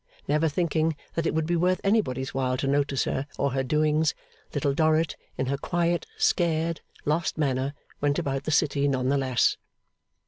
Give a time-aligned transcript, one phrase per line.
[0.27, 4.15] Never thinking that it would be worth anybody's while to notice her or her doings,
[4.51, 9.57] Little Dorrit, in her quiet, scared, lost manner, went about the city none the less.